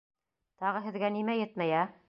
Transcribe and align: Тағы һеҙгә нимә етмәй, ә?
Тағы 0.63 0.81
һеҙгә 0.87 1.13
нимә 1.19 1.37
етмәй, 1.43 1.79
ә? 1.85 1.89